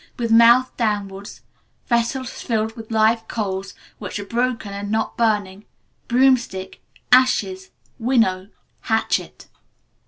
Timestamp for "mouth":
0.31-0.75